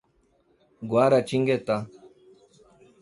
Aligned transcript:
Guaratinguetá 0.93 1.77